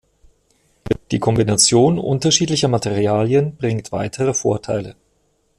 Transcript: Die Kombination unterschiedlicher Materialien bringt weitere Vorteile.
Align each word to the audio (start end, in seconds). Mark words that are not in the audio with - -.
Die 1.11 1.19
Kombination 1.19 1.99
unterschiedlicher 1.99 2.67
Materialien 2.67 3.55
bringt 3.55 3.91
weitere 3.91 4.33
Vorteile. 4.33 4.95